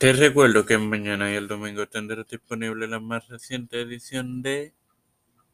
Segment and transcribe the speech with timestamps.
[0.00, 4.72] Te recuerdo que mañana y el domingo tendrás disponible la más reciente edición de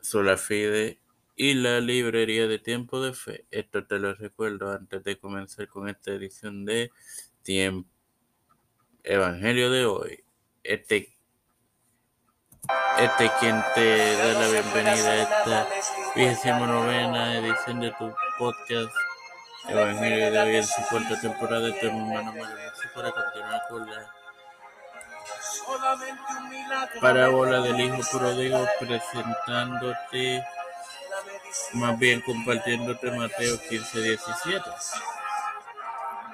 [0.00, 1.00] Sola Fide
[1.34, 3.44] y la librería de Tiempo de Fe.
[3.50, 6.92] Esto te lo recuerdo antes de comenzar con esta edición de
[7.42, 7.90] Tiempo
[9.02, 10.24] Evangelio de hoy.
[10.62, 11.18] Este,
[13.00, 15.68] este quien te da la bienvenida a esta
[16.14, 18.94] vigésima novena edición de tu podcast
[19.68, 22.56] Evangelio de hoy en su cuarta temporada tu hermano Mario
[22.94, 24.25] para continuar con la
[27.00, 30.44] parábola del hijo pródigo presentándote
[31.74, 34.70] más bien compartiéndote Mateo 15, 17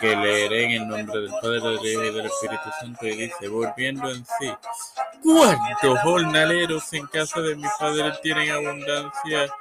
[0.00, 3.48] que leeré en el nombre del Padre, del Hijo y del Espíritu Santo y dice,
[3.48, 4.52] volviendo en sí,
[5.22, 9.52] ¿cuántos jornaleros en casa de mi Padre tienen abundancia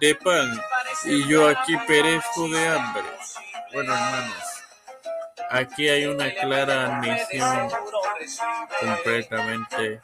[0.00, 0.60] de pan
[1.04, 3.04] y yo aquí perezco de hambre?
[3.72, 4.36] Bueno, hermanos,
[5.50, 7.70] aquí hay una clara admisión
[8.80, 10.00] completamente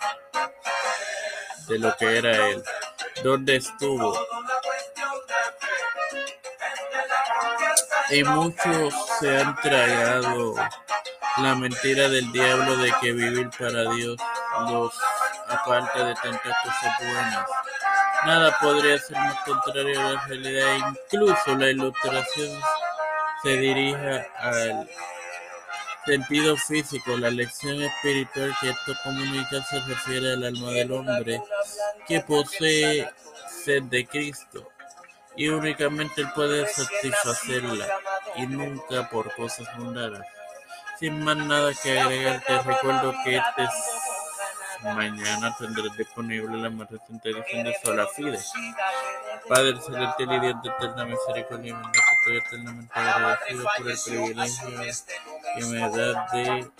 [1.68, 2.62] de lo que era él.
[3.22, 4.18] ¿Dónde estuvo?
[8.10, 10.54] Y muchos se han tragado
[11.38, 14.16] la mentira del diablo de que vivir para Dios
[14.70, 14.92] los
[15.48, 17.46] aparte de tantas cosas buenas.
[18.24, 20.76] Nada podría ser más contrario a la realidad.
[20.76, 22.60] Incluso la ilustración
[23.42, 24.88] se dirige al
[26.04, 27.16] sentido físico.
[27.16, 31.42] La lección espiritual que esto comunica se refiere al alma del hombre
[32.06, 33.08] que posee
[33.64, 34.68] sed de Cristo
[35.36, 37.86] y únicamente él puede satisfacerla
[38.36, 40.26] y nunca por cosas mundanas.
[40.98, 43.68] Sin más nada que agregar, te recuerdo que este
[44.82, 48.38] mañana tendrás disponible la más reciente edición de Sola Fide.
[49.48, 51.82] Padre celestial y Dios de eterna misericordia
[52.18, 54.80] estoy eternamente agradecido por el privilegio
[55.54, 56.70] que me da de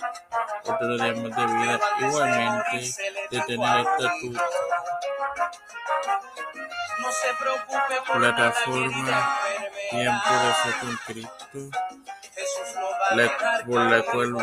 [0.65, 2.79] otro más de vida, igualmente
[3.31, 4.29] de tener esta tu
[8.13, 9.17] plataforma
[9.91, 11.59] Tiempo de Fe con Cristo,
[13.13, 13.27] la,
[13.65, 14.37] por, la cual,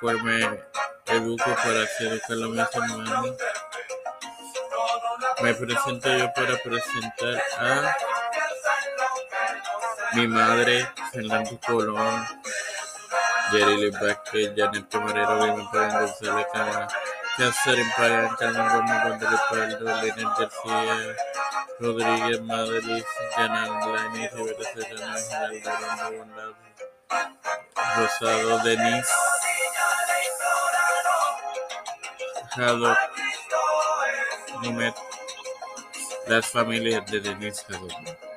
[0.00, 0.38] por me
[1.06, 3.36] educo para hacer educar a.
[5.42, 7.96] Me presento yo para presentar a
[10.12, 12.26] mi madre, Fernando Colón,
[13.52, 16.88] Jerry Libacchi, Gianetto Marino, William Gonzalez,
[17.36, 21.16] Chester Empire, Antonio Gomez, Gonzalo Lina Garcia,
[21.78, 23.04] Rodríguez Madrid,
[23.36, 25.20] Janal Blanes, Iberes, Janal
[25.60, 26.56] Geraldo,
[27.96, 29.08] Rosado, Denis,
[32.56, 32.98] Haddock,
[34.62, 34.94] Nimet,
[36.26, 38.31] las familias de Denis Haddock.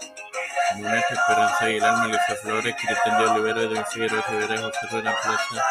[0.77, 5.65] Núñez, Esperanza Aguilar, Melissa Flores, Cristian de Olivera, Edwin Figueroa Rivera, José Rueda Plaza,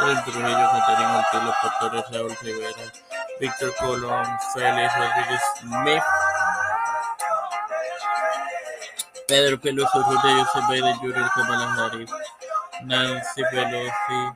[0.00, 2.92] Edwin Trujillo, Catarina Ortiz, Los Pastores, Raúl Rivera,
[3.40, 6.02] Víctor Colón, Félix Rodríguez Smith,
[9.28, 12.10] Pedro Peluso Urrutia, Joseph Biden Jr., Kamala Harris,
[12.84, 14.32] Nancy Pelosi,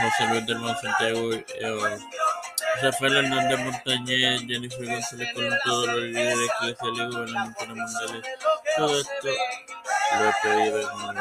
[0.00, 1.98] José Luis del Mar Santiago, eh,
[2.82, 8.26] Rafael Hernández Montañez, Jennifer González Colón, todos los líderes eclesiales y gubernamentales mundiales.
[8.76, 9.28] Todo esto
[10.18, 11.16] lo he pedido, en,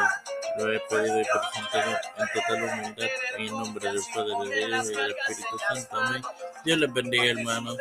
[0.57, 4.95] lo he pedido y presentado en total humildad en nombre del Padre, del Hijo y
[4.95, 5.99] del Espíritu Santo.
[5.99, 6.21] Amén.
[6.65, 7.77] Dios les bendiga, hermanos.